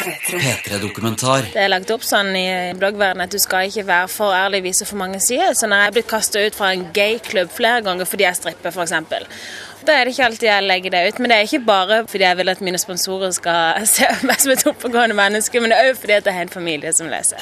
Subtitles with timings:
[0.00, 1.50] P3-dokumentar.
[1.54, 2.46] Det er lagt opp sånn i
[2.78, 5.52] bloggverdenen at du skal ikke være for ærlig vise for mange sider.
[5.58, 8.72] Så når jeg er blitt kasta ut fra en gayklubb flere ganger fordi jeg stripper,
[8.74, 8.94] f.eks.
[9.80, 11.20] Da er det ikke alltid jeg legger det ut.
[11.20, 14.54] Men det er ikke bare fordi jeg vil at mine sponsorer skal se meg som
[14.54, 17.40] et oppegående menneske, men det er òg fordi at det er en familie som leser.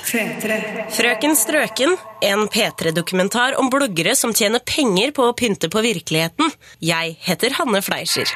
[0.94, 1.96] Frøken Strøken,
[2.30, 6.52] en P3-dokumentar om bloggere som tjener penger på å pynte på virkeligheten.
[6.84, 8.30] Jeg heter Hanne Fleischer.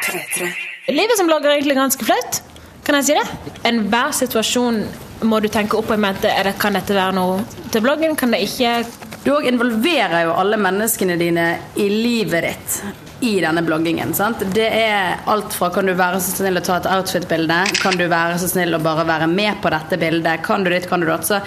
[0.90, 2.42] Livet som blogger er egentlig ganske flaut.
[2.82, 3.24] Kan jeg si det?
[3.68, 4.80] Enhver situasjon
[5.30, 6.22] må du tenke opp i mente.
[6.44, 8.16] Det- Kan dette være noe til bloggen?
[8.16, 8.84] Kan det ikke?
[9.24, 12.82] Du òg involverer jo alle menneskene dine i livet ditt
[13.22, 14.12] i denne bloggingen.
[14.14, 14.40] sant?
[14.52, 18.08] Det er alt fra kan du være så snill å ta et outfit-bilde, kan du
[18.08, 21.06] være så snill å bare være med på dette bildet, kan du ditt, kan du
[21.06, 21.22] datt.
[21.24, 21.40] Så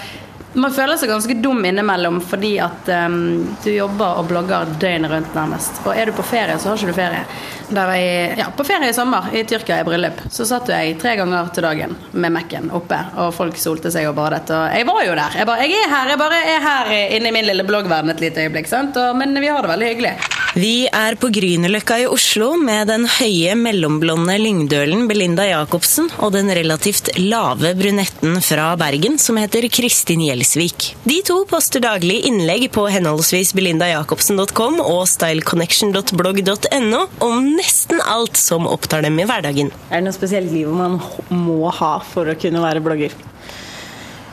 [0.56, 3.18] man føler seg ganske dum innimellom fordi at um,
[3.64, 5.82] du jobber og blogger døgnet rundt nærmest.
[5.86, 7.24] Og er du på ferie, så har ikke du ferie.
[7.70, 10.98] Da var jeg ja, på ferie i sommer, i Tyrkia i bryllup, så satt jeg
[11.02, 14.46] tre ganger til dagen med Mac-en oppe, og folk solte seg og badet.
[14.54, 15.40] Og jeg var jo der.
[15.42, 18.28] Jeg, bare, jeg er her, jeg bare er her inne i min lille bloggverden et
[18.28, 18.98] lite øyeblikk, sant?
[19.02, 20.18] Og, men vi har det veldig hyggelig.
[20.56, 26.48] Vi er på Grünerløkka i Oslo med den høye, mellomblonde lyngdølen Belinda Jacobsen og den
[26.56, 30.96] relativt lave brunetten fra Bergen som heter Kristin Gjelsvik.
[31.04, 39.04] De to poster daglig innlegg på henholdsvis belindajacobsen.com og styleconnection.blogg.no om nesten alt som opptar
[39.04, 39.76] dem i hverdagen.
[39.92, 41.02] Er det noe spesielt liv man
[41.36, 43.12] må ha for å kunne være blogger?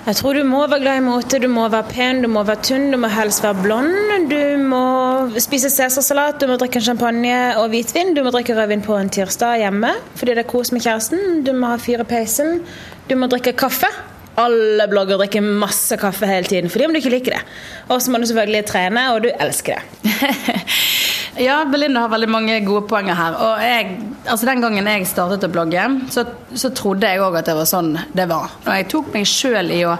[0.03, 2.59] Jeg tror du må være glad i mote, du må være pen, du må være
[2.67, 3.93] tynn, du må helst være blond.
[4.33, 4.81] Du må
[5.39, 8.11] spise cæsarsalat, du må drikke champagne og hvitvin.
[8.17, 11.45] Du må drikke rødvin på en tirsdag hjemme fordi det er kos med kjæresten.
[11.47, 12.65] Du må ha fyr i peisen.
[13.07, 13.87] Du må drikke kaffe.
[14.41, 17.43] Alle blogger drikker masse kaffe hele tiden fordi om du ikke liker det.
[17.93, 20.13] Og så må du selvfølgelig trene, og du elsker det.
[21.41, 23.37] Ja, Belinda har veldig mange gode poenger her.
[23.41, 23.95] Og jeg,
[24.27, 27.69] altså Den gangen jeg startet å blogge, så, så trodde jeg òg at det var
[27.71, 28.53] sånn det var.
[28.67, 29.95] Og jeg tok meg sjøl i å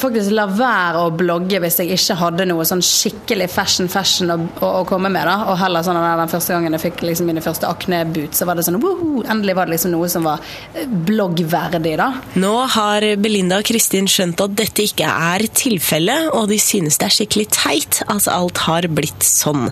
[0.00, 4.70] faktisk la være å blogge hvis jeg ikke hadde noe sånn skikkelig fashion-fashion å, å,
[4.80, 5.26] å, komme med.
[5.28, 8.48] da Og heller sånn at Den første gangen jeg fikk liksom mine første akneboots, så
[8.48, 10.42] var det sånn woho, Endelig var det liksom noe som var
[11.08, 11.96] bloggverdig.
[12.00, 12.10] da
[12.40, 17.08] Nå har Belinda og Kristin skjønt at dette ikke er tilfellet, og de synes det
[17.08, 19.68] er skikkelig teit at alt har blitt sånn.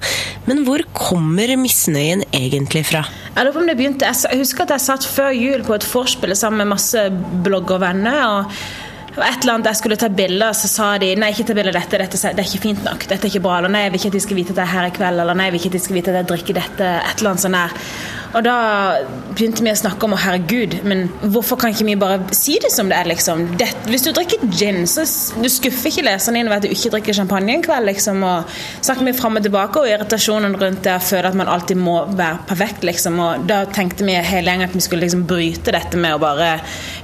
[0.48, 3.04] Men hvor kommer misnøyen egentlig fra?
[3.32, 5.86] Jeg lurer på om det begynte Jeg husker at jeg satt før jul på et
[5.88, 7.06] vorspiel sammen med masse
[7.44, 8.20] bloggervenner.
[8.28, 8.52] og og
[9.20, 11.76] et eller annet Jeg skulle ta bilder, så sa de nei, ikke ta bilde av
[11.82, 13.04] dette, dette, det er ikke fint nok.
[13.10, 13.58] Dette er ikke bra.
[13.60, 15.22] Eller nei, jeg vil ikke at de skal vite at jeg er her i kveld.
[15.24, 16.90] Eller nei, jeg vil ikke at de skal vite at jeg drikker dette.
[17.02, 17.76] Et eller annet sånn der.
[18.32, 18.56] Og da
[19.32, 21.04] begynte vi å snakke om å herregud, men
[21.34, 23.44] hvorfor kan ikke vi bare si det som det er, liksom?
[23.60, 25.04] Det, hvis du drikker gin, så
[25.36, 28.22] du skuffer ikke leseren din ved at du ikke drikker champagne en kveld, liksom.
[28.24, 31.80] Og snakker vi fram og tilbake, og irritasjonen rundt det å føle at man alltid
[31.80, 33.20] må være perfekt, liksom.
[33.20, 36.54] Og da tenkte vi hele gjengen at vi skulle liksom bryte dette med å bare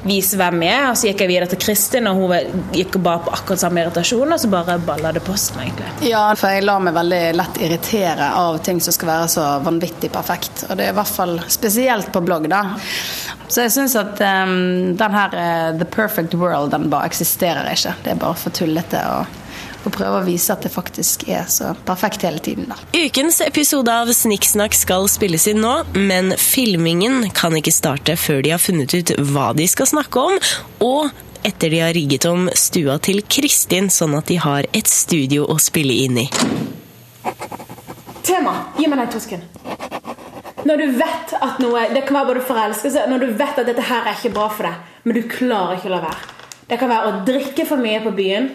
[0.08, 0.88] vise hvem vi er.
[0.90, 4.32] Og så gikk jeg videre til Kristin, og hun gikk bare på akkurat samme irritasjon,
[4.32, 5.92] og så bare balla det på seg, egentlig.
[6.08, 10.12] Ja, for jeg lar meg veldig lett irritere av ting som skal være så vanvittig
[10.14, 10.64] perfekt.
[10.68, 12.62] Og det er i hvert fall spesielt på blogg, da.
[13.48, 17.96] Så jeg syns at um, den her uh, The Perfect World, den bare eksisterer ikke.
[18.04, 19.02] Det er bare for tullete.
[19.02, 19.20] å,
[19.86, 22.68] og prøve å vise at det faktisk er så perfekt hele tiden.
[22.68, 22.78] da.
[22.98, 28.54] Ukens episode av Snikksnakk skal spilles inn nå, men filmingen kan ikke starte før de
[28.56, 30.36] har funnet ut hva de skal snakke om,
[30.84, 35.46] og etter de har rigget om stua til Kristin, sånn at de har et studio
[35.48, 36.28] å spille inn i.
[38.26, 38.58] Tema!
[38.76, 39.46] Gi meg den tosken.
[40.68, 43.84] Når du vet at noe Det kan være både forelskelse Når du vet at dette
[43.88, 46.32] her er ikke bra for deg, men du klarer ikke å la være.
[46.68, 48.50] Det kan være å drikke for mye på byen.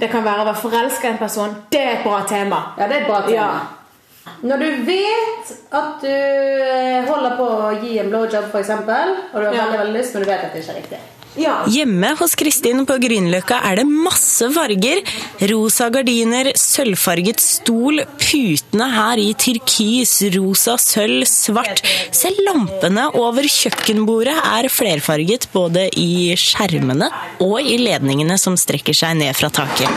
[0.00, 1.56] Det kan være å være forelska i en person.
[1.72, 2.60] Det er et bra tema.
[2.78, 3.34] Ja, det er et bra tema.
[3.36, 4.32] Ja.
[4.46, 9.46] Når du vet at du eh, holder på å gi en blowjob, f.eks., og du
[9.46, 9.66] har Ja.
[9.66, 10.98] veldig, veldig lyst, men du vet at det ikke er riktig.
[11.36, 11.54] Ja.
[11.68, 15.02] Hjemme hos Kristin på Grünerløkka er det masse farger.
[15.36, 21.82] Rosa gardiner, sølvfarget stol, putene her i turkis, rosa, sølv, svart.
[22.16, 27.10] Selv lampene over kjøkkenbordet er flerfarget både i skjermene
[27.44, 29.92] og i ledningene som strekker seg ned fra taket.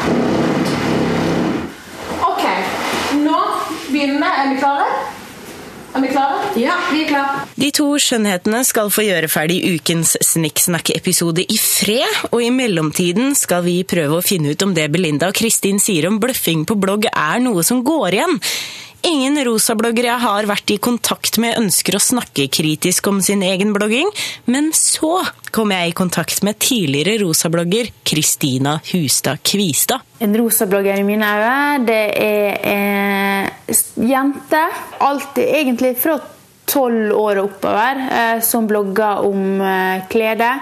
[2.19, 2.44] Ok,
[3.24, 3.40] nå
[3.88, 4.36] begynner vi.
[4.44, 4.99] Er vi klare?
[5.89, 6.50] Er vi klare?
[6.59, 7.45] Ja, vi er klare.
[7.57, 13.63] De to skjønnhetene skal få gjøre ferdig ukens Snikksnakk-episode i fred, og i mellomtiden skal
[13.65, 17.09] vi prøve å finne ut om det Belinda og Kristin sier om bløffing på blogg
[17.09, 18.38] er noe som går igjen.
[19.01, 23.72] Ingen rosabloggere jeg har vært i kontakt med ønsker å snakke kritisk om sin egen
[23.75, 24.10] blogging,
[24.51, 25.22] men så
[25.56, 30.04] kom jeg i kontakt med tidligere rosablogger Kristina Hustad Kvistad.
[30.19, 34.66] En rosablogger i mine øyne, det er en jente,
[35.00, 36.19] alltid egentlig fra
[36.69, 40.54] tolv år og oppover, eh, som blogger om eh, klede.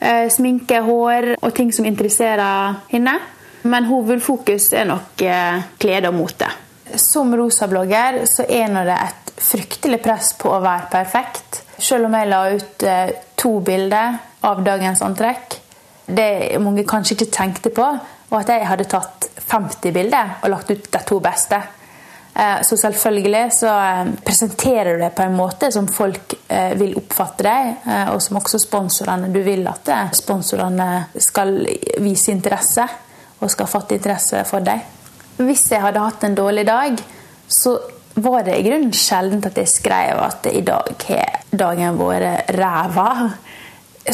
[0.00, 3.18] Eh, sminke, hår og ting som interesserer henne.
[3.66, 5.18] Men hovedfokus er nok
[5.82, 6.46] klede og mote.
[6.94, 11.62] Som rosablogger så er nå det et fryktelig press på å være perfekt.
[11.78, 15.58] Selv om jeg la ut eh, to bilder av dagens antrekk.
[16.06, 17.86] Det mange kanskje ikke tenkte på,
[18.30, 21.58] var at jeg hadde tatt 50 bilder og lagt ut de to beste.
[22.36, 27.42] Eh, så selvfølgelig så eh, presenterer du det på en måte som folk vil oppfatte
[27.42, 30.86] deg, og som også sponsorene Du vil at sponsorene
[31.18, 31.58] skal
[32.00, 32.86] vise interesse
[33.40, 34.95] og skal fatte interesse for deg.
[35.36, 36.96] Hvis jeg hadde hatt en dårlig dag,
[37.48, 37.76] så
[38.16, 43.10] var det i grunnen sjelden at jeg skrev at i dag har dagen vært ræva.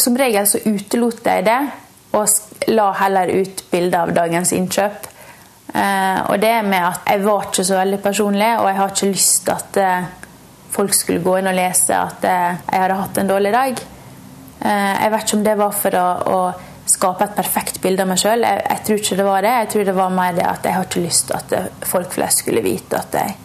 [0.02, 1.60] Som regel så utelot jeg det,
[2.16, 5.06] og la heller ut bilder av dagens innkjøp.
[5.72, 9.12] Eh, og det med at jeg var ikke så veldig personlig, og jeg har ikke
[9.12, 10.10] lyst til at eh,
[10.72, 13.86] folk skulle gå inn og lese at eh, jeg hadde hatt en dårlig dag.
[14.62, 16.36] Jeg vet ikke om det var for å,
[16.92, 18.44] skape et perfekt bilde av meg sjøl.
[18.46, 19.54] Jeg, jeg, tror ikke det var det.
[19.60, 22.44] Jeg tror det var mer det at jeg har ikke lyst til at folk flest
[22.44, 23.38] skulle vite at jeg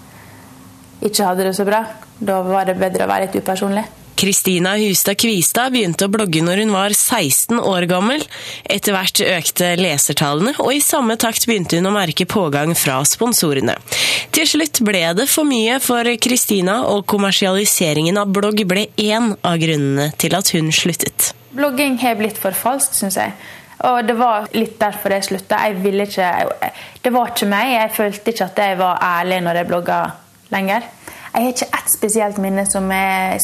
[1.07, 1.85] ikke hadde det så bra.
[2.17, 3.85] Da var det bedre å være litt upersonlig.
[4.17, 8.23] Kristina Hustad Kvistad begynte å blogge når hun var 16 år gammel.
[8.65, 13.77] Etter hvert økte lesertallene, og i samme takt begynte hun å merke pågang fra sponsorene.
[14.33, 19.61] Til slutt ble det for mye for Kristina, og kommersialiseringen av blogg ble én av
[19.61, 21.36] grunnene til at hun sluttet.
[21.55, 23.33] Blogging har blitt for falskt, syns jeg.
[23.87, 25.59] Og det var litt derfor jeg slutta.
[25.67, 26.31] Jeg ville ikke
[27.03, 27.73] Det var ikke meg.
[27.75, 29.99] Jeg følte ikke at jeg var ærlig når jeg blogga
[30.49, 30.87] lenger.
[31.33, 33.37] Jeg har ikke ett spesielt minne som er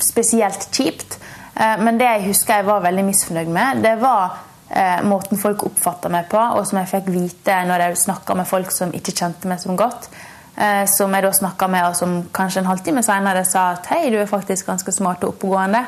[0.00, 1.18] spesielt kjipt.
[1.54, 4.38] Eh, men det jeg husker jeg var veldig misfornøyd med, det var
[4.70, 8.48] eh, måten folk oppfatta meg på, og som jeg fikk vite når jeg snakka med
[8.48, 10.10] folk som ikke kjente meg som godt.
[10.56, 14.06] Eh, som jeg da snakka med, og som kanskje en halvtime seinere sa at hei,
[14.12, 15.84] du er faktisk ganske smart og oppegående.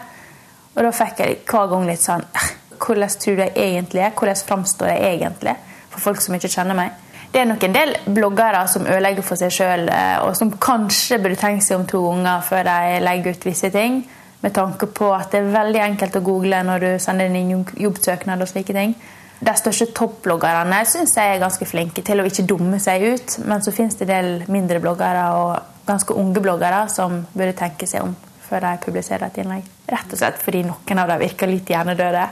[0.78, 2.24] Og da fikk jeg hver gang litt sånn
[2.78, 4.14] Hvordan tror du jeg egentlig er?
[4.14, 5.56] Hvordan framstår jeg egentlig
[5.90, 6.94] for folk som ikke kjenner meg?
[7.32, 11.18] det er nok en del bloggere som ødelegger for seg sjøl, eh, og som kanskje
[11.20, 14.00] burde tenke seg om to ganger før de legger ut visse ting.
[14.40, 18.44] Med tanke på at det er veldig enkelt å google når du sender inn jobbsøknad
[18.44, 18.94] og slike ting.
[19.38, 23.36] De største toppbloggerne syns jeg er ganske flinke til å ikke dumme seg ut.
[23.50, 27.86] Men så finnes det en del mindre bloggere og ganske unge bloggere som burde tenke
[27.90, 28.16] seg om
[28.48, 29.64] før de publiserer et innlegg.
[29.88, 32.26] Rett og slett fordi noen av dem virker litt hjernedøde.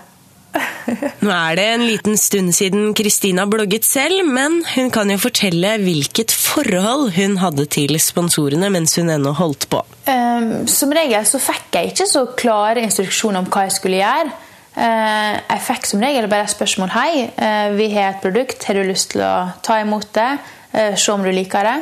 [1.25, 5.77] Nå er det en liten stund siden Kristina blogget selv, men hun kan jo fortelle
[5.83, 9.83] hvilket forhold hun hadde til sponsorene mens hun ennå holdt på.
[10.09, 14.35] Um, som regel så fikk jeg ikke så klare instruksjoner om hva jeg skulle gjøre.
[14.77, 16.93] Uh, jeg fikk som regel bare et spørsmål.
[16.93, 18.65] Hei, uh, vi har et produkt.
[18.69, 19.35] Har du lyst til å
[19.65, 20.33] ta imot det?
[20.77, 21.77] Uh, se om du liker det.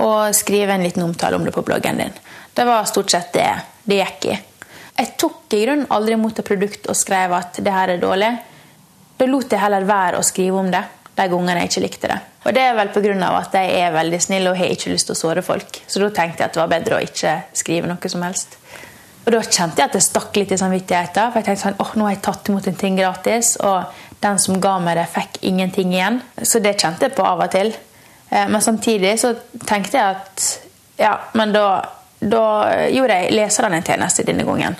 [0.00, 2.14] og skrive en liten omtale om det på bloggen din.
[2.56, 3.48] Det var stort sett det
[3.86, 4.36] det gikk i.
[4.96, 8.30] Jeg tok i grunnen aldri imot et produkt og skrev at det her er dårlig.
[9.16, 10.82] Da lot jeg heller være å skrive om det
[11.16, 12.16] de gangene jeg ikke likte det.
[12.46, 13.28] Og det er vel pga.
[13.38, 15.82] at jeg er veldig snill og har ikke lyst til å såre folk.
[15.86, 18.56] Så da tenkte jeg at det var bedre å ikke skrive noe som helst.
[19.26, 21.32] Og da kjente jeg at det stakk litt i samvittigheten.
[21.32, 24.38] For jeg tenkte sånn, åh, nå har jeg tatt imot en ting gratis, og den
[24.38, 26.20] som ga meg det, fikk ingenting igjen.
[26.42, 27.72] Så det kjente jeg på av og til.
[28.30, 29.34] Eh, men samtidig så
[29.66, 30.46] tenkte jeg at
[31.00, 31.66] ja, men da,
[32.20, 32.44] da
[32.88, 34.76] gjorde jeg leserne en tjeneste denne gangen.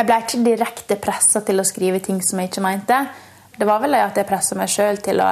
[0.00, 2.98] Jeg ble ikke direkte pressa til å skrive ting som jeg ikke mente.
[3.56, 5.28] Det var vel at jeg pressa meg sjøl til å,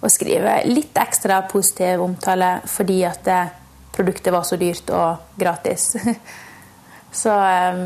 [0.00, 3.40] å, skrive litt ekstra positiv omtale fordi at det,
[3.92, 5.90] produktet var så dyrt og gratis.
[7.20, 7.82] så, um,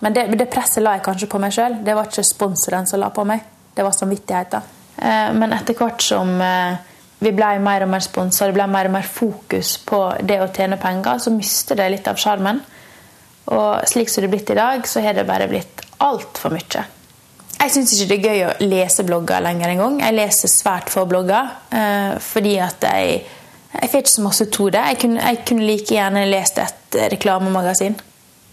[0.00, 1.76] men det, det, presset la jeg kanskje på meg sjøl.
[1.84, 3.44] Det var ikke sponsoren som la på meg.
[3.74, 4.72] Det var samvittigheten.
[4.96, 6.80] Uh, men etter hvert som uh,
[7.22, 10.50] vi ble mer og mer sponsa, det ble mer og mer fokus på det å
[10.54, 12.62] tjene penger, så mister det litt av sjarmen.
[13.52, 16.84] Og slik som det er blitt i dag, så har det bare blitt altfor mye.
[17.62, 20.00] Jeg syns ikke det er gøy å lese blogger lenger engang.
[20.02, 21.50] Jeg leser svært få blogger.
[21.70, 23.20] Eh, fordi at jeg,
[23.76, 24.86] jeg får ikke så masse av det.
[24.90, 27.98] Jeg kunne, jeg kunne like gjerne lest et reklamemagasin.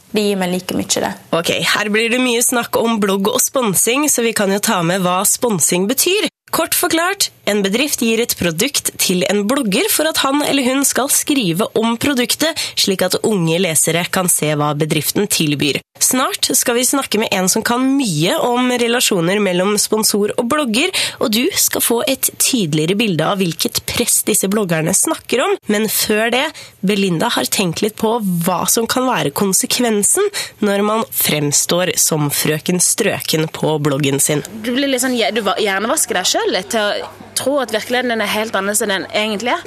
[0.09, 1.11] Det gir meg like mye, det.
[1.37, 4.81] Ok, Her blir det mye snakk om blogg og sponsing, så vi kan jo ta
[4.85, 6.29] med hva sponsing betyr.
[6.53, 10.85] Kort forklart, en bedrift gir et produkt til en blogger for at han eller hun
[10.85, 15.81] skal skrive om produktet, slik at unge lesere kan se hva bedriften tilbyr.
[15.99, 20.93] Snart skal vi snakke med en som kan mye om relasjoner mellom sponsor og blogger,
[21.19, 25.57] og du skal få et tydeligere bilde av hvilket press disse bloggerne snakker om.
[25.67, 26.45] Men før det,
[26.79, 28.15] Belinda har tenkt litt på
[28.45, 30.29] hva som kan være konsekvensen
[30.63, 34.45] når man fremstår som frøken Strøken på bloggen sin.
[34.63, 37.09] Du blir litt sånn, du hjernevasker deg sjøl til å
[37.39, 39.65] tro at virkeligheten er helt annerledes enn den egentlig er.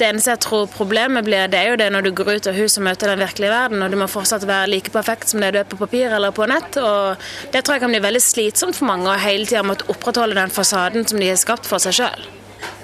[0.00, 2.56] Det eneste jeg tror problemet blir, det er jo det når du går ut av
[2.56, 5.52] huset og møter den virkelige verden, og du må fortsatt være like perfekt som det
[5.54, 6.78] du er på papir eller på nett.
[6.80, 7.20] og
[7.52, 10.54] Det tror jeg kan bli veldig slitsomt for mange å hele tida måtte opprettholde den
[10.54, 12.30] fasaden som de har skapt for seg sjøl.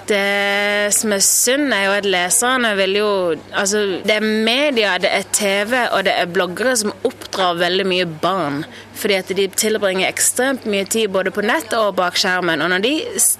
[0.09, 3.09] Det som er synd, er jo at leserne vil jo
[3.53, 8.07] Altså, det er media, det er TV og det er bloggere som oppdrar veldig mye
[8.21, 8.63] barn.
[8.99, 12.63] Fordi at de tilbringer ekstremt mye tid både på nett og bak skjermen.
[12.63, 12.93] Og når de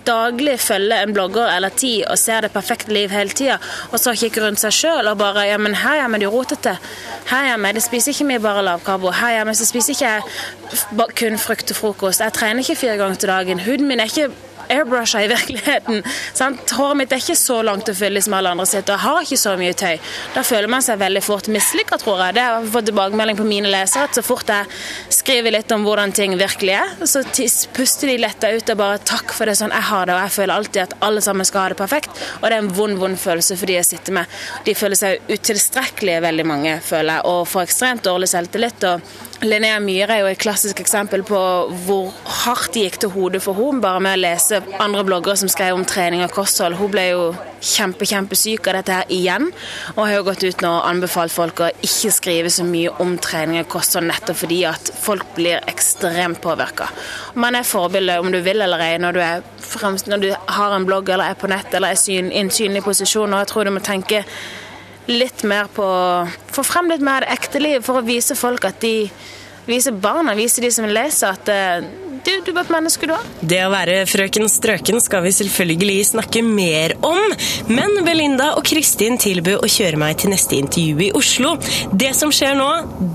[0.08, 3.58] daglig følger en blogger eller ti og ser det perfekte liv hele tida,
[3.92, 6.76] og så kikker rundt seg sjøl og bare Ja, men her hjemme er de rotete.
[7.32, 9.12] Her hjemme det spiser ikke mye bare lavkarbo.
[9.20, 12.22] Her hjemme så spiser ikke jeg kun frukt og frokost.
[12.24, 13.66] Jeg trener ikke fire ganger til dagen.
[13.66, 14.30] Huden min er ikke
[14.70, 16.04] airbrusha i virkeligheten.
[16.34, 16.72] Sant?
[16.78, 19.26] Håret mitt er ikke så langt og fyldig som alle andre sitt, og jeg har
[19.26, 19.96] ikke så mye tøy.
[20.36, 22.38] Da føler man seg veldig fort mislykka, tror jeg.
[22.38, 24.70] Det har jeg fått tilbakemelding på mine lesere, at så fort jeg
[25.20, 27.24] skriver litt om hvordan ting virkelig er, så
[27.76, 30.36] puster de letta ut og bare 'takk for det sånn jeg har det', og jeg
[30.38, 32.10] føler alltid at alle sammen skal ha det perfekt,
[32.42, 34.26] og det er en vond, vond følelse for de jeg sitter med.
[34.66, 38.84] De føler seg utilstrekkelige, veldig mange, føler jeg, og får ekstremt dårlig selvtillit.
[38.84, 39.02] og
[39.40, 41.40] Linnea Myhre er jo et klassisk eksempel på
[41.86, 42.10] hvor
[42.42, 45.78] hardt det gikk til hodet for henne bare med å lese andre bloggere som skrev
[45.78, 46.76] om trening og kosthold.
[46.76, 47.22] Hun ble jo
[47.64, 49.48] kjempe, kjempesyk av dette her igjen,
[49.96, 53.16] og har jo gått ut nå og anbefalt folk å ikke skrive så mye om
[53.24, 56.92] trening og kosthold nettopp fordi at folk blir ekstremt påvirka.
[57.40, 60.76] Man er forbilde om du vil eller ei når du, er fremst, når du har
[60.76, 63.72] en blogg eller er på nett eller er i en synlig posisjon, og jeg tror
[63.72, 64.26] du må tenke
[65.10, 65.86] litt mer på
[66.54, 69.10] Få frem litt mer det ekte liv for å vise folk at de
[69.70, 71.84] Vise barna, vise de som leser, at eh,
[72.26, 73.28] du, du er et menneske, du òg.
[73.52, 77.20] Det å være frøken Strøken skal vi selvfølgelig snakke mer om,
[77.70, 81.54] men Belinda og Kristin tilbød å kjøre meg til neste intervju i Oslo.
[81.94, 82.70] Det som skjer nå,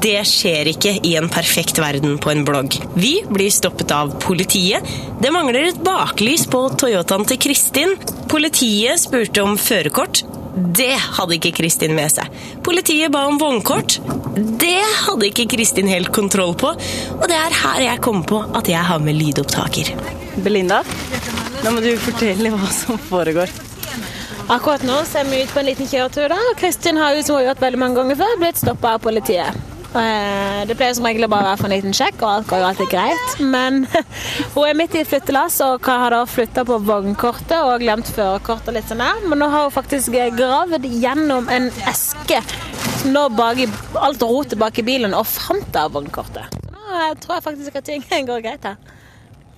[0.04, 2.78] det skjer ikke i en perfekt verden på en blogg.
[2.94, 4.86] Vi blir stoppet av politiet.
[5.18, 7.98] Det mangler et baklys på Toyotaen til Kristin.
[8.30, 10.22] Politiet spurte om førerkort.
[10.54, 12.30] Det hadde ikke Kristin med seg.
[12.62, 13.98] Politiet ba om vognkort.
[14.60, 16.70] Det hadde ikke Kristin helt kontroll på.
[17.18, 19.90] Og det er her jeg kommer på at jeg har med lydopptaker.
[20.44, 20.82] Belinda,
[21.64, 23.50] nå må du fortelle hva som foregår.
[24.52, 26.28] Akkurat nå så er vi ut på en liten kjøretur.
[26.30, 26.40] da.
[26.60, 29.73] Kristin har jo som hun har gjort veldig mange ganger før, blitt stoppa av politiet.
[29.94, 32.62] Eh, det pleier som regel å bare være for en liten sjekk, og alt går
[32.62, 33.34] jo alltid greit.
[33.54, 33.84] Men
[34.56, 38.90] hun er midt i flyttelass og har da flytta på vognkortet og glemt førerkortet litt
[38.90, 39.22] sånn der.
[39.28, 42.42] Men nå har hun faktisk gravd gjennom en eske
[43.04, 43.68] nå bak i,
[44.00, 46.58] alt rotet bak i bilen og fant da vognkortet.
[46.74, 48.78] Så nå tror jeg faktisk at ting går greit her.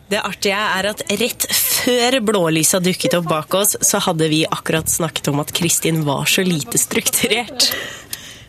[0.07, 4.90] Det artige er at rett før blålysa dukket opp bak oss, så hadde vi akkurat
[4.90, 7.73] snakket om at Kristin var så lite strukturert.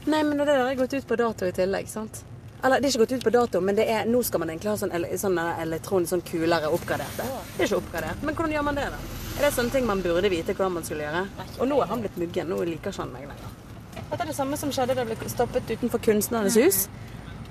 [0.07, 2.23] Nei, men det der er gått ut på dato i tillegg, sant?
[2.63, 4.71] Eller det er ikke gått ut på dato, men det er, nå skal man egentlig
[4.71, 7.19] ha sånn, sånn elektronisk sånn kulere oppgradert.
[7.19, 8.23] Det er ikke oppgradert.
[8.23, 9.01] Men hvordan gjør man det, da?
[9.37, 11.25] Er det sånne ting man burde vite hvordan man skulle gjøre?
[11.59, 12.49] Og nå er han blitt muggen.
[12.49, 13.53] Nå liker ikke han meg lenger.
[13.97, 16.81] Dette er det samme som skjedde da jeg ble stoppet utenfor Kunstnernes hus.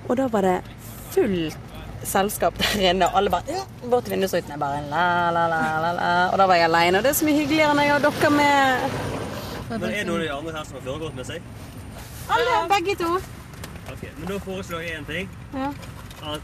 [0.09, 0.57] Og da var det
[1.13, 1.55] fullt
[2.07, 6.11] selskap der inne, og alle bare bort til jeg Bare la, la, la, la, la.
[6.33, 6.99] Og da var jeg aleine.
[6.99, 8.99] Og det er så mye hyggeligere når jeg har dere med.
[9.69, 11.49] Men er det noen av de andre her som har foregått med seg?
[12.29, 13.15] Alle, begge to.
[13.91, 15.29] Ok, Men da foreslår jeg én ting.
[15.53, 15.69] Ja.
[16.33, 16.41] At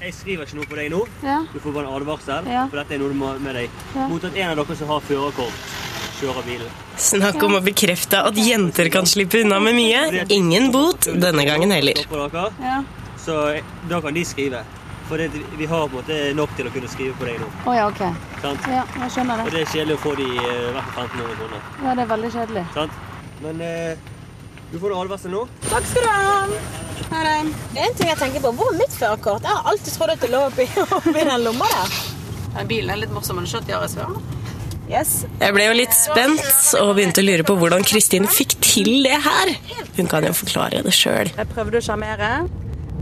[0.00, 1.00] jeg skriver ikke noe på deg nå.
[1.24, 1.38] Ja.
[1.52, 2.66] Du får bare en advarsel, Ja.
[2.68, 3.70] for dette er noe du må med deg.
[3.94, 4.08] Ja.
[4.08, 5.66] Mot at en av dere som har førerkort,
[6.20, 6.70] kjører bilen.
[6.96, 10.26] Snakk om å bekrefte at jenter kan slippe unna med mye.
[10.30, 11.94] Ingen bot denne gangen heller.
[12.62, 12.82] Ja.
[13.18, 14.64] så da kan de skrive.
[15.08, 17.46] For det, vi har på en måte nok til å kunne skrive på deg nå.
[17.66, 18.00] Oh, ja, OK.
[18.40, 18.60] Sant?
[18.72, 19.44] Ja, jeg skjønner det.
[19.44, 19.60] Og det.
[19.60, 21.66] er kjedelig å få de eh, hvert fall 1500 kroner.
[21.84, 22.64] Ja, det er veldig kjedelig.
[22.72, 22.92] Sant?
[23.42, 23.96] Men eh,
[24.72, 25.44] du får advarsel nå.
[25.68, 26.74] Takk skal du ha.
[27.12, 27.34] Ha det.
[27.84, 29.44] En ting jeg tenker på, Hvor er mitt førerkort?
[29.44, 30.66] Jeg har alltid trodd at det lå oppi,
[30.98, 31.98] oppi den lomma der.
[32.54, 33.38] Den bilen er litt morsom.
[33.40, 34.18] Har du kjørt Yaris før?
[34.90, 35.12] Yes.
[35.40, 36.42] Jeg ble jo litt spent
[36.76, 39.54] og begynte å lure på hvordan Kristin fikk til det her.
[39.96, 41.30] Hun kan jo forklare det sjøl.
[41.32, 42.34] Jeg prøvde å sjarmere.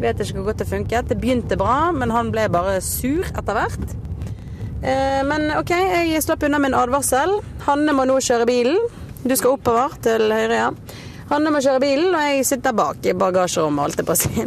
[0.03, 1.11] Vet ikke hvor godt det funket.
[1.11, 3.97] Det begynte bra, men han ble bare sur etter hvert.
[4.83, 7.41] Eh, men OK, jeg slapp unna min advarsel.
[7.67, 8.79] Hanne må nå kjøre bilen.
[9.23, 10.71] Du skal oppover til høyre, ja.
[11.31, 14.47] Hanne må kjøre bilen, og jeg sitter bak i bagasjerommet, holdt jeg på å si,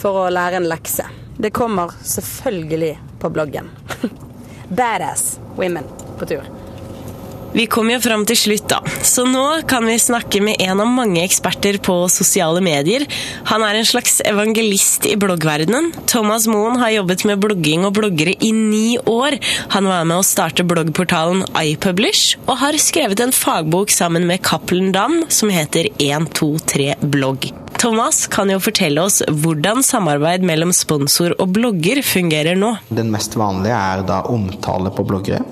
[0.00, 1.06] for å lære en lekse.
[1.36, 3.68] Det kommer selvfølgelig på bloggen.
[4.78, 5.84] Badass women
[6.16, 6.55] på tur.
[7.56, 8.82] Vi kom jo fram til slutt, da.
[9.00, 13.06] Så nå kan vi snakke med en av mange eksperter på sosiale medier.
[13.48, 15.88] Han er en slags evangelist i bloggverdenen.
[16.04, 19.38] Thomas Moen har jobbet med blogging og bloggere i ni år.
[19.72, 24.92] Han var med å starte bloggportalen iPublish, og har skrevet en fagbok sammen med Cappelen
[24.92, 27.48] Dam som heter 123 blogg.
[27.80, 32.76] Thomas kan jo fortelle oss hvordan samarbeid mellom sponsor og blogger fungerer nå.
[32.92, 35.44] Den mest vanlige er da omtale på bloggere.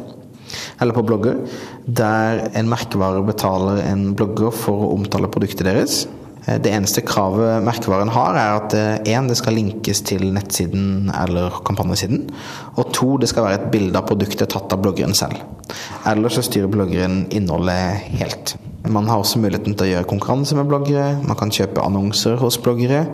[0.81, 1.39] eller på blogger,
[1.87, 6.05] der en merkevare betaler en blogger for å omtale produktet deres.
[6.47, 8.77] Eh, Det eneste kravet merkevaren har, er at
[9.09, 12.29] én, det skal linkes til nettsiden eller kampanjesiden.
[12.77, 15.41] Og to, det skal være et bilde av produktet tatt av bloggeren selv.
[16.07, 18.57] Ellers så styrer bloggeren innholdet helt.
[18.85, 22.59] Man har også muligheten til å gjøre konkurranse med bloggere, man kan kjøpe annonser hos
[22.61, 23.07] bloggere,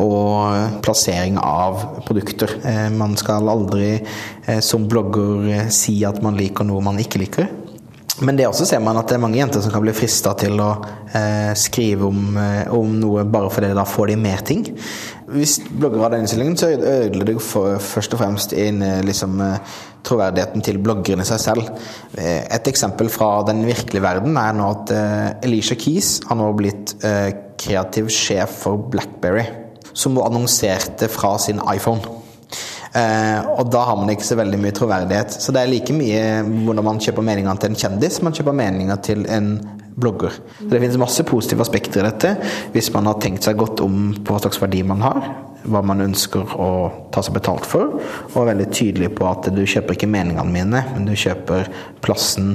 [0.00, 2.54] og plassering av produkter.
[2.64, 7.20] Eh, Man skal aldri eh, som blogger eh, si at man liker noe man ikke
[7.20, 7.50] liker.
[8.24, 10.58] Men det også ser man at det er mange jenter som kan bli frista til
[10.62, 10.72] å
[11.14, 14.64] eh, skrive om, eh, om noe bare fordi da får de mer ting.
[15.28, 19.38] Hvis blogger har den innstillingen, så ødelegger det for, først og fremst inn, eh, liksom,
[19.44, 21.70] eh, troverdigheten til bloggerne seg selv.
[22.18, 26.96] Et eksempel fra den virkelige verden er nå at eh, Alicia Keys har nå blitt
[27.06, 29.44] eh, kreativ sjef for Blackberry,
[29.92, 32.17] som annonserte fra sin iPhone.
[32.98, 35.36] Eh, og da har man ikke så veldig mye troverdighet.
[35.42, 36.22] Så det er like mye
[36.64, 39.52] hvordan man kjøper meningene til en kjendis, man kjøper meninger til en
[39.98, 40.34] blogger.
[40.60, 42.34] Så det finnes masse positive aspekter i dette,
[42.74, 45.30] hvis man har tenkt seg godt om på hva slags verdi man har,
[45.68, 46.68] hva man ønsker å
[47.14, 47.96] ta seg betalt for,
[48.30, 51.66] og er veldig tydelig på at du kjøper ikke meningene mine, men du kjøper
[52.04, 52.54] plassen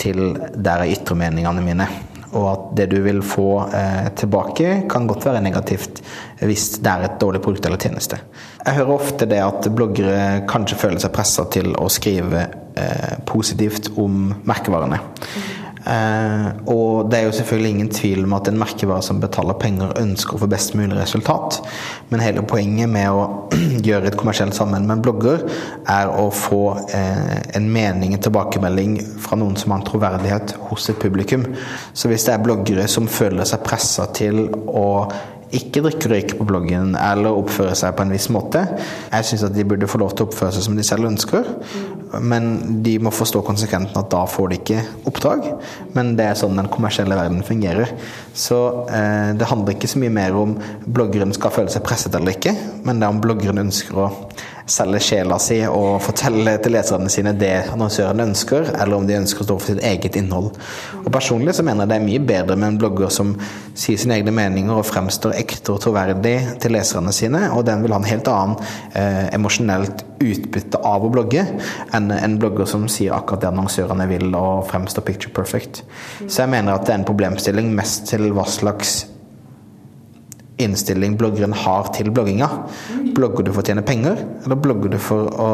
[0.00, 1.90] til der er ytre meningene mine
[2.36, 6.02] og at det du vil få eh, tilbake, kan godt være negativt
[6.40, 8.20] hvis det er et dårlig produkt eller tjeneste.
[8.60, 12.44] Jeg hører ofte det at bloggere kanskje føler seg pressa til å skrive
[12.78, 15.00] eh, positivt om merkevarene.
[15.00, 19.94] Eh, og det er jo selvfølgelig ingen tvil om at en merkevare som betaler penger,
[20.00, 21.60] ønsker å få best mulig resultat.
[22.10, 23.48] Men hele poenget med å
[23.88, 25.46] gjøre et kommersielt sammen med en blogger,
[25.88, 30.90] er å få eh, en mening, en tilbakemelding fra noen som har en troverdighet hos
[30.92, 31.48] et publikum.
[31.92, 34.88] Så hvis det er bloggere som føler seg pressa til å
[35.56, 38.62] ikke drikke og røyke på bloggen eller oppføre seg på en viss måte.
[39.10, 41.48] Jeg syns at de burde få lov til å oppføre seg som de selv ønsker,
[42.22, 45.48] men de må forstå konsekventen at da får de ikke oppdrag.
[45.96, 47.90] Men det er sånn den kommersielle verden fungerer.
[48.34, 50.54] Så eh, det handler ikke så mye mer om
[50.86, 52.54] bloggeren skal føle seg presset eller ikke,
[52.86, 54.10] men det er om bloggeren ønsker å
[54.70, 59.42] selge sjela si og fortelle til leserne sine det annonsørene ønsker, eller om de ønsker
[59.42, 60.52] å stå for sitt eget innhold.
[61.02, 63.34] Og Personlig så mener jeg det er mye bedre med en blogger som
[63.74, 67.94] sier sine egne meninger og fremstår ekte og troverdig til leserne sine, og den vil
[67.94, 68.56] ha en helt annen
[68.94, 71.44] eh, emosjonelt utbytte av å blogge
[71.96, 75.82] enn en blogger som sier akkurat det annonsørene vil og fremstår picture perfect.
[76.26, 79.00] Så jeg mener at det er en problemstilling mest til hva slags
[80.62, 82.48] innstilling bloggeren har til blogginga.
[83.16, 85.52] Blogger du for å tjene penger, eller blogger du for å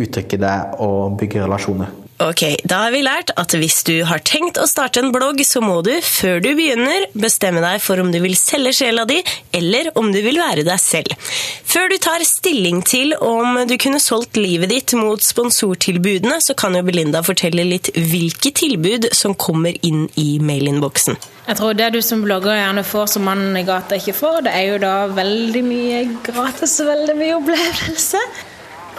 [0.00, 1.90] uttrykke deg og bygge relasjoner?
[2.20, 5.62] Ok, da har vi lært at hvis du har tenkt å starte en blogg, så
[5.64, 9.16] må du, før du begynner, bestemme deg for om du vil selge sjela di,
[9.56, 11.16] eller om du vil være deg selv.
[11.64, 16.76] Før du tar stilling til om du kunne solgt livet ditt mot sponsortilbudene, så kan
[16.76, 21.16] jo Belinda fortelle litt hvilke tilbud som kommer inn i mailinnboksen.
[21.50, 24.50] Jeg tror det du som blogger gjerne får som mannen i gata ikke får, det
[24.54, 28.20] er jo da veldig mye gratis og veldig mye opplevelse.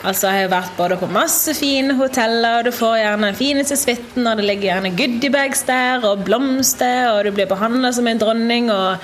[0.02, 3.40] Altså, Jeg har jo vært både på masse fine hoteller, og du får gjerne den
[3.40, 8.12] fineste suiten, og det ligger gjerne goodiebags der, og blomster, og du blir behandla som
[8.12, 8.68] en dronning.
[8.68, 9.00] og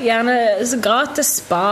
[0.00, 0.40] Gjerne
[0.80, 1.62] gratis spa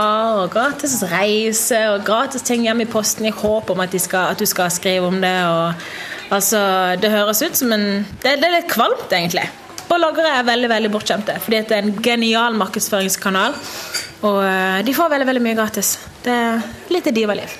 [0.43, 4.45] og gratis reise og gratis ting hjemme i posten i håp om at, skal, at
[4.45, 5.37] du skal skrive om det.
[5.49, 5.89] Og,
[6.37, 6.61] altså,
[7.01, 9.49] det høres ut som en Det, det er litt kvalmt, egentlig.
[9.95, 13.55] Bloggere er veldig veldig bortskjemte, fordi det er en genial markedsføringskanal.
[14.25, 15.95] Og eh, de får veldig veldig mye gratis.
[16.25, 17.55] Det er litt divaliv.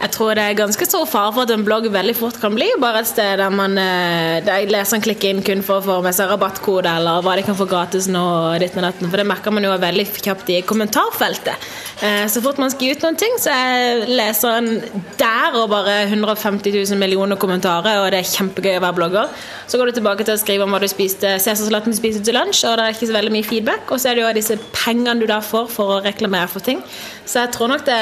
[0.00, 2.64] Jeg tror det er ganske stor fare for at en blogg veldig fort kan bli
[2.80, 6.16] bare et sted der, man, eh, der leseren klikker inn kun for å få med
[6.16, 8.22] seg rabattkode eller hva de kan få gratis nå.
[8.62, 11.68] ditt med datten, For det merker man jo veldig kjapt i kommentarfeltet.
[12.00, 14.80] Eh, Så fort man skal ut noen ting, så er leseren
[15.20, 19.28] der og bare 150 000 millioner kommentarer, og det er kjempegøy å være blogger.
[19.68, 22.34] Så går du tilbake til å skrive om hva du spiste, cæsarsalaten du spiste til
[22.40, 23.92] lunsj, og det er ikke så veldig mye feedback.
[23.92, 26.80] Og så er det jo disse pengene du da får for å reklamere for ting.
[27.26, 28.00] Så jeg tror nok det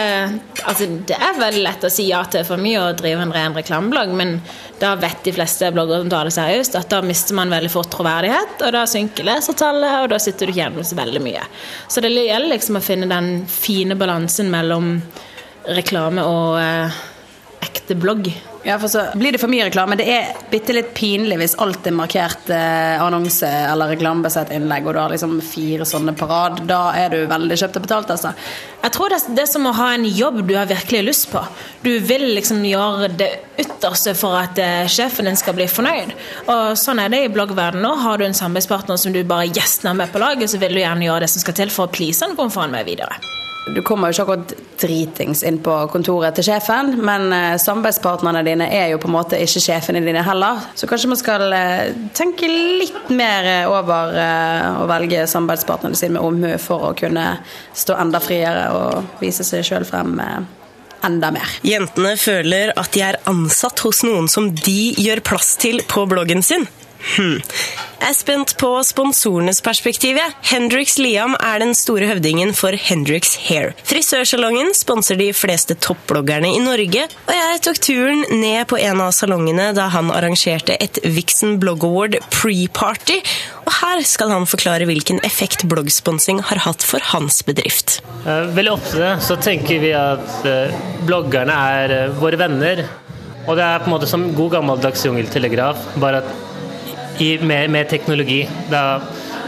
[0.69, 3.57] Altså, det er veldig lett å si ja til for mye og drive en ren
[3.57, 4.37] reklameblogg, men
[4.81, 7.91] da vet de fleste bloggere som tar det seriøst, at da mister man veldig fort
[7.95, 11.47] troverdighet, og da synker lesertallet, og da sitter du ikke igjen med så veldig mye.
[11.89, 14.97] Så det gjelder liksom å finne den fine balansen mellom
[15.69, 17.01] reklame og eh,
[17.69, 18.31] ekte blogg.
[18.67, 19.97] Ja, for så blir det for mye reklame.
[19.97, 24.97] Det er bitte litt pinlig hvis alt er markert eh, annonse eller reklamebasert innlegg, og
[24.97, 26.65] du har liksom fire sånne på rad.
[26.69, 28.35] Da er du veldig kjøpt og betalt, altså.
[28.83, 31.45] Jeg tror det, det er som å ha en jobb du har virkelig lyst på.
[31.87, 33.31] Du vil liksom gjøre det
[33.63, 36.15] ytterste for at eh, sjefen din skal bli fornøyd.
[36.51, 37.95] Og sånn er det i bloggverdenen nå.
[38.03, 41.07] Har du en samarbeidspartner som du bare gjestner med på laget, så vil du gjerne
[41.07, 43.23] gjøre det som skal til for å please han kommer foran med videre.
[43.75, 48.69] Du kommer jo ikke akkurat dritings inn på kontoret til sjefen, men eh, samarbeidspartnerne dine
[48.75, 50.63] er jo på en måte ikke sjefene dine heller.
[50.79, 54.15] Så kanskje man skal eh, tenke litt mer eh, over
[54.83, 57.27] å velge samarbeidspartnerne sine med omhu for å kunne
[57.77, 60.17] stå enda friere og vise seg sjøl frem
[61.05, 61.59] enda mer.
[61.67, 66.43] Jentene føler at de er ansatt hos noen som de gjør plass til på bloggen
[66.45, 66.67] sin.
[66.99, 67.39] Hm.
[67.99, 70.19] Jeg er spent på sponsorenes perspektiv.
[70.47, 73.73] Hendrix Liam er den store høvdingen for Hendrix Hair.
[73.87, 79.13] Frisørsalongen sponser de fleste toppbloggerne i Norge, og jeg tok turen ned på en av
[79.17, 83.19] salongene da han arrangerte et Vixen Blog Award pre-party,
[83.67, 87.99] og her skal han forklare hvilken effekt bloggsponsing har hatt for hans bedrift.
[88.25, 90.75] Eh, Veldig ofte så tenker vi at eh,
[91.07, 92.87] bloggerne er eh, våre venner.
[93.49, 96.58] Og det er på en måte som god gammeldags jungeltelegraf, bare at
[97.21, 98.49] i, med, med teknologi.
[98.71, 99.01] Da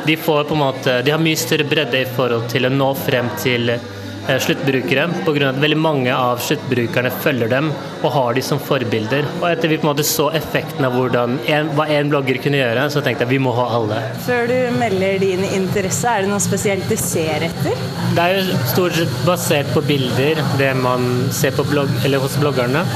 [0.07, 2.89] de, får på en måte, de har mye større bredde i forhold til å nå
[2.99, 5.51] frem til eh, sluttbrukere, pga.
[5.51, 9.29] at veldig mange av sluttbrukerne følger dem og har de som forbilder.
[9.43, 12.89] Og etter vi på en måte så effekten av en, hva en blogger kunne gjøre,
[12.93, 14.03] så tenkte jeg vi må ha alle.
[14.27, 17.89] Før du melder din interesse, er det noe spesielt du ser etter?
[18.17, 22.41] Det er jo stort sett basert på bilder, det man ser på blogg, eller hos
[22.41, 22.87] bloggerne.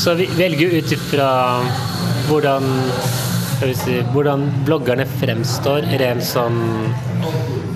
[0.00, 1.30] Så vi velger jo ut ifra
[2.30, 2.64] hvordan,
[3.76, 6.60] si, hvordan bloggerne fremstår rent sånn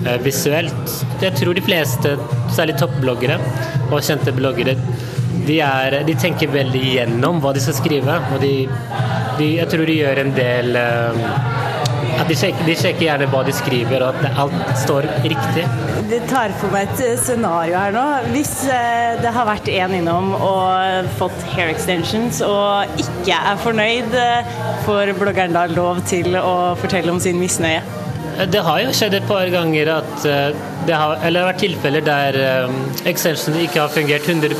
[0.05, 0.95] eh, visuelt.
[1.21, 2.15] Jeg tror de fleste,
[2.55, 3.37] særlig toppbloggere
[3.91, 4.77] og kjente bloggere,
[5.45, 8.17] de, er, de tenker veldig gjennom hva de skal skrive.
[8.33, 8.53] Og de,
[9.39, 11.25] de, jeg tror de gjør en del eh,
[12.19, 15.65] at de sjekker, de sjekker gjerne hva de skriver, og at alt står riktig.
[16.09, 18.05] Det tar for meg et eh, scenario her nå.
[18.33, 24.17] Hvis eh, det har vært en innom og fått hair extensions og ikke er fornøyd,
[24.21, 24.55] eh,
[24.87, 27.83] får bloggeren da lov til å fortelle om sin misnøye?
[28.51, 32.03] Det har jo skjedd et par ganger at det har, eller det har vært tilfeller
[32.03, 32.37] der
[33.07, 34.57] extensions ikke har fungert 100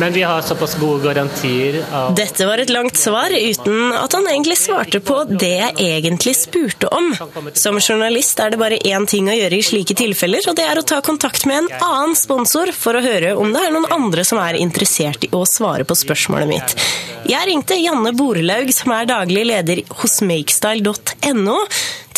[0.00, 4.28] men vi har såpass gode garantier av Dette var et langt svar uten at han
[4.30, 7.10] egentlig svarte på det jeg egentlig spurte om.
[7.54, 10.80] Som journalist er det bare én ting å gjøre i slike tilfeller, og det er
[10.80, 14.24] å ta kontakt med en annen sponsor for å høre om det er noen andre
[14.26, 16.76] som er interessert i å svare på spørsmålet mitt.
[17.28, 21.58] Jeg ringte Janne Borelaug, som er daglig leder hos makestyle.no.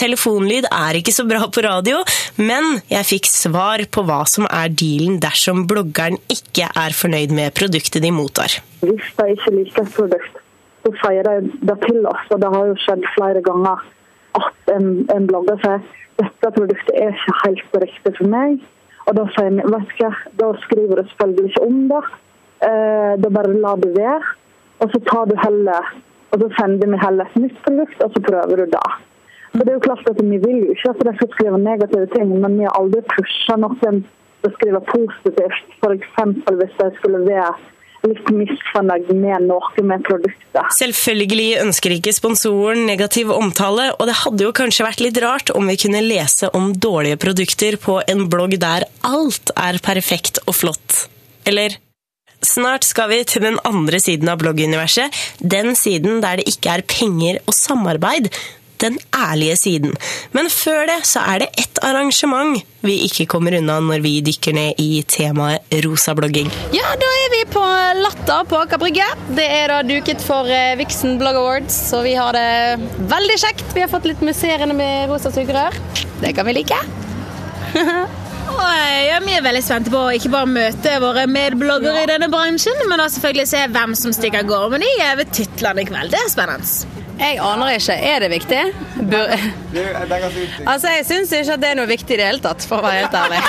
[0.01, 2.01] Telefonlyd er ikke så bra på radio,
[2.41, 7.55] men jeg fikk svar på hva som er dealen dersom bloggeren ikke er fornøyd med
[7.59, 8.59] produktet de mottar.
[8.85, 10.41] Hvis de ikke liker et produkt,
[10.85, 12.31] så sier de det til oss.
[12.31, 13.85] Og det har jo skjedd flere ganger
[14.39, 15.85] at en, en blogger sier
[16.21, 18.59] dette produktet er ikke helt riktig for meg.
[19.09, 22.03] Og da sier vi vet du hva, da skriver du selvfølgelig ikke om det.
[22.65, 24.35] Eh, da bare la det være.
[24.83, 25.95] Og så tar du heller
[26.35, 28.87] og så sender vi heller et nytt produkt, og så prøver du det.
[29.55, 32.09] Så det er jo klart at Vi vil jo ikke at de skal skrive negative
[32.15, 35.61] ting, men vi har aldri pusha noen til å skrive positivt.
[35.79, 36.17] F.eks.
[36.59, 37.55] hvis de skulle være
[38.05, 40.75] litt misfornøyd med noe med produktet.
[40.77, 45.71] Selvfølgelig ønsker ikke sponsoren negativ omtale, og det hadde jo kanskje vært litt rart om
[45.71, 51.07] vi kunne lese om dårlige produkter på en blogg der alt er perfekt og flott.
[51.49, 51.79] Eller?
[52.45, 56.85] Snart skal vi til den andre siden av blogguniverset, den siden der det ikke er
[56.85, 58.29] penger og samarbeid.
[58.83, 59.95] Den ærlige siden.
[60.35, 64.53] Men før det så er det ett arrangement vi ikke kommer unna når vi dykker
[64.57, 66.51] ned i temaet rosa blogging.
[66.77, 67.63] Ja, da er vi på
[68.03, 69.07] Latter på Aker Brygge.
[69.39, 73.65] Det er da duket for eh, Vixen Blog Awards, så vi har det veldig kjekt.
[73.77, 75.79] Vi har fått litt musserende med rosa sugerør.
[76.21, 76.83] Det kan vi like.
[78.55, 82.29] Eh, ja, vi er veldig spente på å ikke bare møte våre medbloggere i denne
[82.31, 85.89] bransjen, men også selvfølgelig se hvem som stikker av gårde med de gjeve titlene i
[85.89, 86.13] kveld.
[86.13, 87.04] Det er spennende.
[87.19, 87.95] Jeg aner ikke.
[87.95, 88.61] Er det viktig?
[89.11, 89.33] Bur
[90.67, 92.87] altså, Jeg syns ikke at det er noe viktig i det hele tatt, for å
[92.87, 93.41] være helt ærlig.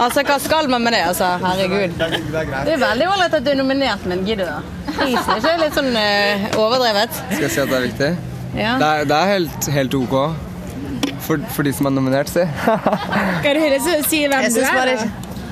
[0.00, 1.02] Altså, Hva skal man med det?
[1.10, 1.30] altså?
[1.42, 1.96] Herregud.
[2.00, 4.76] Det er veldig ålreit at du er nominert, men gidder du?
[4.94, 7.18] Prisen er ikke litt sånn uh, overdrevet?
[7.32, 8.12] Skal jeg si at det er viktig?
[8.56, 8.76] Ja.
[8.80, 10.16] Det er, det er helt, helt ok.
[11.26, 12.46] For, for de som er nominert, si.
[13.42, 14.94] Skal du hilse si hvem du er?
[14.94, 15.10] da?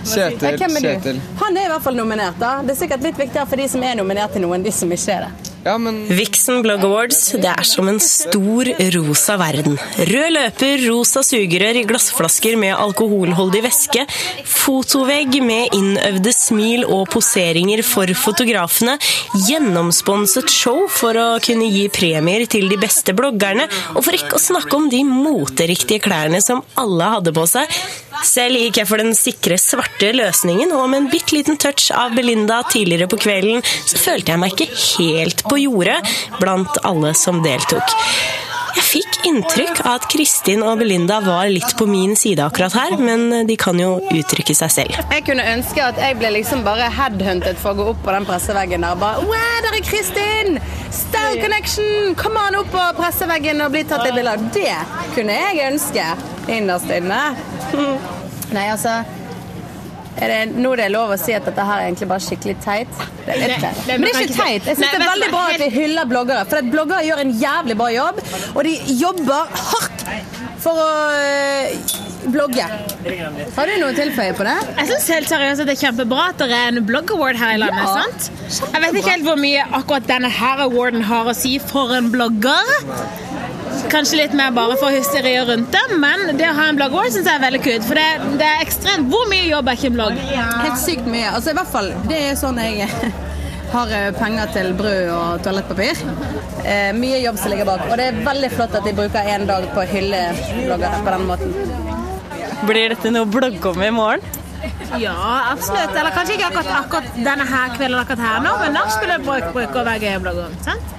[0.08, 0.48] Kjetil.
[0.48, 0.80] Er?
[0.80, 1.20] Kjetil.
[1.42, 2.40] Han er i hvert fall nominert.
[2.40, 2.58] da.
[2.64, 4.90] Det er sikkert litt viktigere for de som er nominert til noe, enn de som
[4.94, 5.47] ikke er det.
[5.68, 9.74] Ja, men Vixen Blog Awards det er som en stor rosa verden.
[10.08, 14.06] Rød løper, rosa sugerør i glassflasker med alkoholholdig væske,
[14.48, 18.96] fotovegg med innøvde smil og poseringer for fotografene,
[19.50, 24.44] gjennomsponset show for å kunne gi premier til de beste bloggerne, og for ikke å
[24.48, 27.68] snakke om de moteriktige klærne som alle hadde på seg.
[28.26, 32.16] Selv gikk jeg for den sikre svarte løsningen, og med en bitte liten touch av
[32.16, 36.00] Belinda tidligere på kvelden, så følte jeg meg ikke helt på jordet
[36.40, 37.96] blant alle som deltok.
[38.78, 42.94] Jeg fikk inntrykk av at Kristin og Belinda var litt på min side akkurat her,
[43.02, 45.00] men de kan jo uttrykke seg selv.
[45.10, 48.28] Jeg kunne ønske at jeg ble liksom bare headhuntet for å gå opp på den
[48.28, 49.00] presseveggen der.
[49.00, 50.60] Bare, wow, der er Kristin!
[50.94, 52.14] Style connection!
[52.18, 54.46] Kom an opp på presseveggen og bli tatt et bilde av.
[54.54, 54.74] Det
[55.16, 56.10] kunne jeg ønske
[56.54, 57.22] innerst inne.
[58.56, 59.00] Nei, altså
[60.18, 62.56] er det, nå er det lov å si at dette her er egentlig bare skikkelig
[62.64, 63.02] teit.
[63.22, 63.82] Det er litt teit.
[63.86, 64.66] Men det er ikke teit.
[64.66, 66.46] Jeg syns det er veldig bra at vi hyller bloggere.
[66.50, 68.20] For at bloggere gjør en jævlig bra jobb,
[68.54, 70.06] og de jobber hardt
[70.58, 72.66] for å øh, blogge.
[73.56, 74.56] Har du noe å tilføye på det?
[74.78, 77.60] Jeg syns helt seriøst at det er kjempebra at det er en blogg-award her i
[77.62, 77.84] landet.
[77.84, 78.02] Ja.
[78.02, 78.72] sant?
[78.72, 82.10] Jeg vet ikke helt hvor mye akkurat denne her awarden har å si for en
[82.14, 82.74] blogger.
[83.92, 87.30] Kanskje litt mer bare for hysteriet rundt det, men det å ha en blogg-award syns
[87.30, 87.86] jeg er veldig kult.
[87.88, 88.08] For det,
[88.42, 90.20] det er ekstremt Hvor mye jobb er ikke en blogg?
[90.34, 91.30] Helt sykt mye.
[91.32, 92.88] Altså i hvert fall, Det er sånn jeg
[93.68, 96.00] har eh, penger til brød og toalettpapir.
[96.64, 97.84] Eh, mye jobb som ligger bak.
[97.90, 100.24] Og det er veldig flott at de bruker en dag på å hylle
[100.64, 101.87] blogger på den måten.
[102.66, 104.24] Blir dette noe å blogge om i morgen?
[104.98, 105.14] Ja,
[105.52, 105.94] absolutt.
[105.94, 109.84] Eller kanskje ikke akkurat, akkurat denne her kvelden akkurat her nå, men nachspielet bruker å
[109.86, 110.56] være gøy å blogge om.
[110.66, 110.94] sant?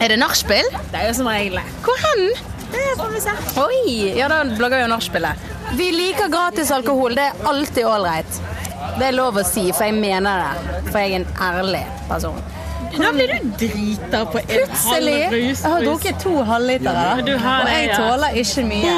[0.00, 0.68] Er det nachspiel?
[0.92, 1.64] Det er jo som regel det.
[1.84, 2.24] Hvor hen?
[2.72, 3.34] Det får vi se.
[3.62, 4.16] Oi!
[4.16, 5.46] Ja, da blogger vi jo nachspielet.
[5.76, 7.16] Vi liker gratis alkohol.
[7.16, 8.40] Det er alltid ålreit.
[8.96, 10.82] Det er lov å si, for jeg mener det.
[10.90, 12.36] For jeg er en ærlig person.
[12.96, 15.16] Nå blir du drita på en Plutselig!
[15.26, 18.94] halv Jeg har drukket to halvlitere, Du og jeg tåler ikke mye.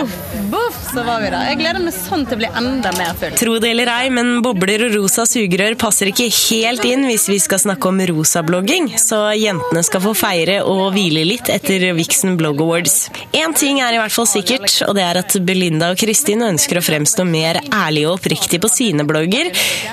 [0.53, 1.49] Boff, så var vi der.
[1.51, 3.35] Jeg gleder meg sånn til å bli enda mer full.
[3.41, 7.39] Tro det eller ei, men bobler og rosa sugerør passer ikke helt inn hvis vi
[7.43, 12.63] skal snakke om rosablogging, så jentene skal få feire og hvile litt etter Vixen Blog
[12.65, 13.09] Awards.
[13.37, 16.79] Én ting er i hvert fall sikkert, og det er at Belinda og Kristin ønsker
[16.81, 19.51] å fremstå mer ærlig og oppriktig på sine blogger.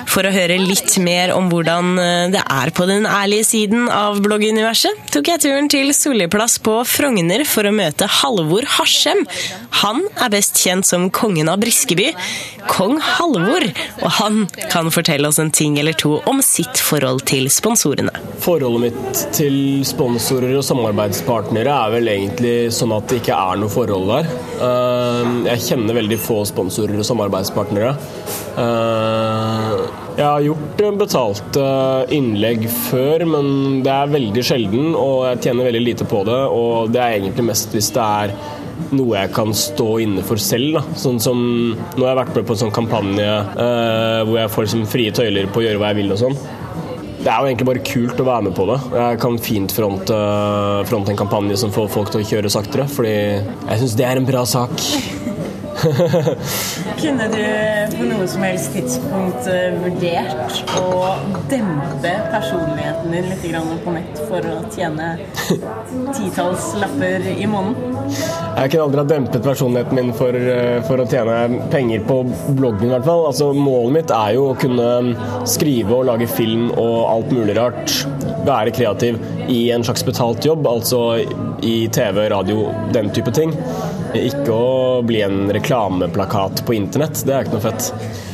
[0.08, 4.18] For å høre litt mer om hvordan eh, det er på den ærlige siden av
[4.24, 9.22] blogguniverset, tok jeg turen til Solliplass på Frogner for å møte Halvor Harsem.
[9.80, 12.10] Han er best kjent som kongen av Briskeby,
[12.68, 13.64] kong Halvor,
[14.02, 18.12] og han kan fortelle oss en ting eller to om sitt forhold til sponsorene.
[18.44, 19.56] Forholdet mitt til
[19.88, 24.28] sponsorer og samarbeidspartnere er vel egentlig sånn at det ikke er noe forhold der.
[24.60, 27.94] Eh, Jeg kjenner veldig få sponsorer og samarbeidspartnere.
[28.60, 31.64] Eh, Jeg har gjort eh, betalte
[32.16, 36.38] innlegg før, men det er veldig sjelden, og jeg tjener veldig lite på det.
[36.50, 38.34] Og det er egentlig mest hvis det er
[38.92, 40.78] noe jeg kan stå inne for selv.
[40.78, 40.82] Da.
[41.00, 44.68] Sånn som Nå har jeg vært med på en sånn kampanje eh, hvor jeg får
[44.68, 46.38] liksom frie tøyler på å gjøre hva jeg vil og sånn.
[47.16, 48.76] Det er jo egentlig bare kult å være med på det.
[48.94, 50.18] Jeg kan fint fronte,
[50.86, 54.20] fronte en kampanje som får folk til å kjøre saktere, fordi jeg syns det er
[54.20, 54.86] en bra sak.
[57.00, 57.42] Kunne du
[57.96, 61.12] på noe som helst tidspunkt eh, vurdert å
[61.50, 63.44] dempe personligheten din litt
[63.84, 65.12] på nett for å tjene
[66.16, 67.94] titalls lapper i måneden?
[68.56, 72.18] Jeg kunne aldri ha dempet personligheten min for, eh, for å tjene penger på
[72.56, 73.26] bloggen, i hvert fall.
[73.30, 77.94] Altså, målet mitt er jo å kunne skrive og lage film og alt mulig rart.
[78.46, 79.20] Være kreativ
[79.52, 81.04] i en slags betalt jobb, altså
[81.62, 83.54] i TV, radio, den type ting.
[84.14, 87.20] Ikke å bli en reklameplakat på internett.
[87.26, 87.90] Det er ikke noe fett.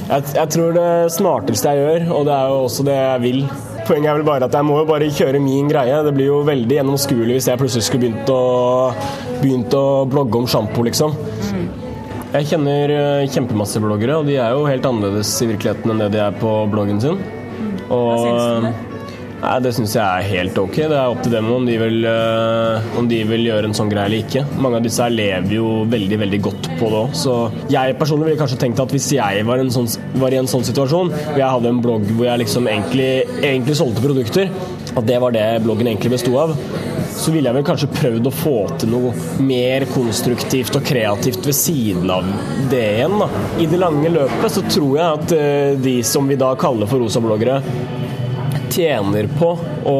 [0.08, 3.44] Jeg, jeg tror det smarteste jeg gjør, og det er jo også det jeg vil
[3.82, 5.96] Poenget er vel bare at jeg må jo bare kjøre min greie.
[6.06, 8.42] Det blir jo veldig gjennomskuelig hvis jeg plutselig skulle begynt å,
[9.40, 11.16] begynt å blogge om sjampo, liksom.
[12.32, 16.12] Jeg kjenner eh, kjempemasse bloggere, og de er jo helt annerledes i virkeligheten enn det
[16.14, 17.18] de er på bloggen sin.
[17.90, 18.91] Og, syns du om det?
[19.42, 20.76] Nei, Det syns jeg er helt ok.
[20.76, 23.90] Det er opp til dem om de, vil, eh, om de vil gjøre en sånn
[23.90, 24.44] greie eller ikke.
[24.62, 27.16] Mange av disse her lever jo veldig veldig godt på det òg.
[27.18, 27.34] Så
[27.72, 29.90] jeg personlig ville kanskje tenkt at hvis jeg var, sånn,
[30.22, 33.10] var i en sånn situasjon, hvor jeg hadde en blogg hvor jeg liksom egentlig,
[33.42, 34.52] egentlig solgte produkter,
[34.92, 36.54] at det var det bloggen egentlig besto av,
[37.12, 39.10] så ville jeg vel kanskje prøvd å få til noe
[39.42, 42.30] mer konstruktivt og kreativt ved siden av
[42.70, 43.18] det igjen.
[43.18, 43.28] da.
[43.58, 47.02] I det lange løpet så tror jeg at eh, de som vi da kaller for
[47.02, 47.58] rosabloggere,
[48.72, 49.52] tjener på
[49.88, 49.98] å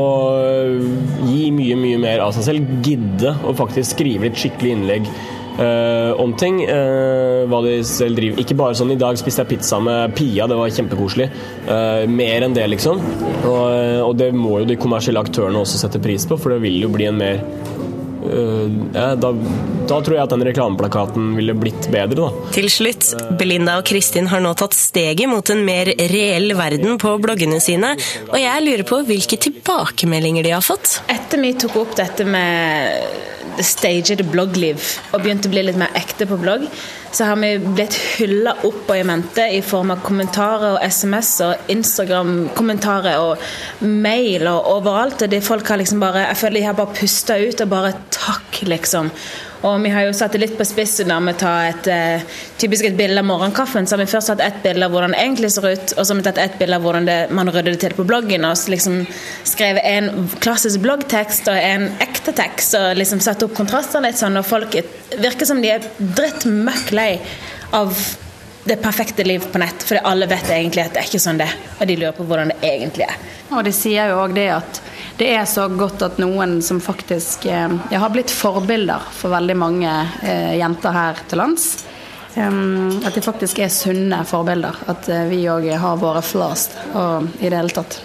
[1.28, 2.74] gi mye, mye mer av seg selv.
[2.84, 5.12] Gidde å faktisk skrive litt skikkelig innlegg
[5.52, 6.62] Uh, om ting.
[6.64, 10.46] Uh, hva de selv driver Ikke bare sånn 'i dag spiste jeg pizza med Pia',
[10.48, 11.28] det var kjempekoselig.
[11.68, 13.02] Uh, mer enn det, liksom.
[13.44, 13.66] Og,
[14.08, 16.92] og det må jo de kommersielle aktørene også sette pris på, for det vil jo
[16.94, 17.44] bli en mer
[18.32, 19.32] ja, da,
[19.88, 22.50] da tror jeg at den reklameplakaten ville blitt bedre, da.
[22.54, 27.16] Til slutt, Belinda og Kristin har nå tatt steget mot en mer reell verden på
[27.22, 27.94] bloggene sine,
[28.30, 31.00] og jeg lurer på hvilke tilbakemeldinger de har fått.
[31.12, 34.80] Etter vi tok opp dette med stagede bloggliv
[35.12, 36.64] og begynte å bli litt mer ekte på blogg,
[37.12, 41.32] så har vi blitt hylla opp og i mente i form av kommentarer og SMS
[41.44, 45.26] og Instagram-kommentarer og mail og overalt.
[45.26, 48.62] Og folk har liksom bare, Jeg føler de har bare pusta ut og bare takk
[48.66, 49.12] liksom.
[49.62, 52.24] Og vi har jo satt det litt på spissen når vi tar et eh,
[52.58, 53.86] typisk et bilde av morgenkaffen.
[53.86, 56.08] Så har vi først tatt ett bilde av hvordan det egentlig ser ut, og så
[56.10, 58.46] har vi tatt ett bilde av hvordan det, man rydder det til på bloggen.
[58.48, 58.98] Og så liksom
[59.46, 64.40] skrevet en klassisk bloggtekst og en ekte tekst, og liksom satt opp kontrastene litt sånn.
[64.40, 64.74] Og folk
[65.14, 67.12] virker som de er dritt møkk lei
[67.76, 67.94] av
[68.64, 71.48] det perfekte liv på nett, for alle vet egentlig at det er ikke sånn det
[71.78, 73.16] og de lurer på hvordan det egentlig er.
[73.52, 74.82] Og de sier jo òg det at
[75.18, 79.90] det er så godt at noen som faktisk eh, har blitt forbilder for veldig mange
[80.22, 81.72] eh, jenter her til lands.
[82.32, 84.78] Um, at de faktisk er sunne forbilder.
[84.88, 86.70] At eh, vi òg har våre flaws
[87.42, 88.00] i det hele tatt.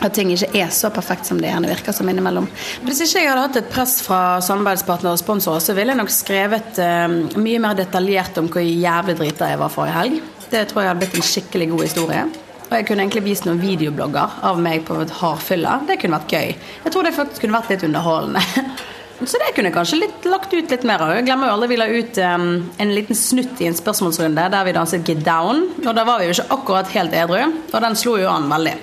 [0.00, 2.46] At ting ikke er så perfekt som det gjerne virker som innimellom.
[2.86, 6.12] Hvis ikke jeg hadde hatt et press fra samarbeidspartnere og sponsorer, så ville jeg nok
[6.14, 10.22] skrevet uh, mye mer detaljert om hvor jævlig drita jeg var forrige helg.
[10.50, 12.22] Det tror jeg hadde blitt en skikkelig god historie.
[12.70, 15.80] Og jeg kunne egentlig vist noen videoblogger av meg på et hardfylla.
[15.88, 16.52] Det kunne vært gøy.
[16.84, 18.44] Jeg tror det faktisk kunne vært litt underholdende.
[19.20, 21.10] Så det kunne jeg kanskje litt, lagt ut litt mer av.
[21.18, 22.46] Jeg glemmer jo aldri vi la ut um,
[22.80, 25.66] en liten snutt i en spørsmålsrunde der vi danset Get Down.
[25.82, 28.78] Og da var vi jo ikke akkurat helt edru, og den slo jo an veldig.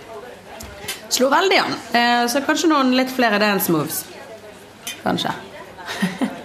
[1.10, 1.76] Slo veldig an.
[1.96, 4.04] Eh, så kanskje noen litt flere dance moves.
[5.04, 5.32] Kanskje.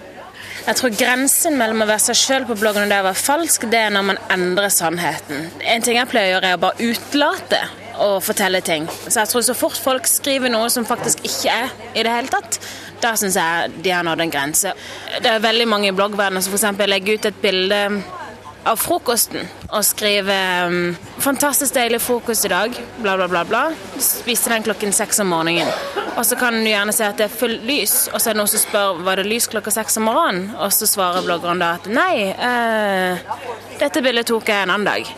[0.63, 3.65] Jeg tror grensen mellom å være seg sjøl på bloggen og det å være falsk,
[3.67, 5.49] det er når man endrer sannheten.
[5.59, 7.59] En ting jeg pleier å gjøre, er å bare utelate
[7.99, 8.87] å fortelle ting.
[9.03, 12.31] Så jeg tror så fort folk skriver noe som faktisk ikke er i det hele
[12.31, 12.61] tatt,
[13.03, 14.71] da syns jeg de har nådd en grense.
[15.19, 16.87] Det er veldig mange i bloggverdenen som f.eks.
[16.87, 17.81] legger ut et bilde
[18.69, 20.35] av frokosten og skrive
[20.67, 23.43] um, 'Fantastisk deilig frokost i dag', bla, bla, bla.
[23.43, 23.63] bla.
[23.99, 25.71] Spiste den klokken seks om morgenen.
[26.17, 28.41] Og så kan du gjerne si at det er fullt lys, og så er det
[28.43, 31.73] noen som spør var det lys klokka seks om morgenen, og så svarer bloggeren da
[31.79, 33.17] at nei, eh,
[33.79, 35.09] dette bildet tok jeg en annen dag.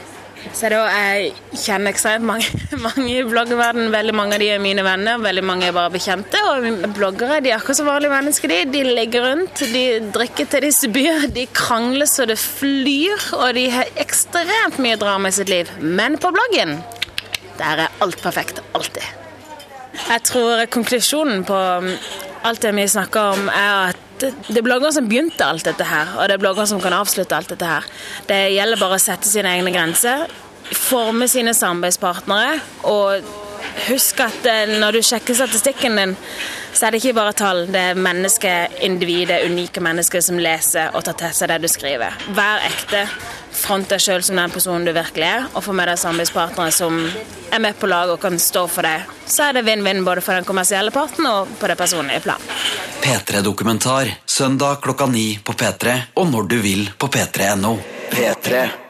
[0.53, 2.47] Så da, Jeg kjenner ekstremt mange,
[2.85, 3.91] mange i bloggverdenen.
[3.93, 6.41] Veldig mange av de er mine venner, veldig mange er bare bekjente.
[6.51, 8.53] Og bloggere de er akkurat som vanlige mennesker.
[8.53, 13.55] De, de ligger rundt, de drikker til de spyr, de krangler så det flyr, og
[13.57, 15.71] de har ekstremt mye drama i sitt liv.
[15.81, 16.79] Men på bloggen,
[17.59, 18.61] der er alt perfekt.
[18.77, 19.05] Alltid.
[20.05, 21.59] Jeg tror konklusjonen på
[22.45, 24.04] alt det vi snakker om, er at
[24.47, 27.37] det er bloggere som begynte alt dette her, og det er bloggere som kan avslutte
[27.37, 27.87] alt dette her.
[28.29, 30.27] Det gjelder bare å sette sine egne grenser,
[30.65, 32.59] forme sine samarbeidspartnere,
[32.89, 33.33] og
[33.89, 36.15] husk at eh, når du sjekker statistikken din,
[36.75, 37.63] så er det ikke bare tall.
[37.71, 42.17] Det er mennesker, individet, unike mennesker som leser og tar til seg det du skriver.
[42.35, 43.05] Vær ekte.
[43.55, 46.99] Front deg sjøl som den personen du virkelig er, og få med deg samarbeidspartnere som
[47.55, 49.07] er med på laget og kan stå for deg.
[49.25, 52.49] Så er det vinn-vinn både for den kommersielle parten og på det personlige plan.
[53.05, 57.77] P3-dokumentar søndag klokka ni på P3 og når du vil på p3.no.
[58.11, 58.84] P3.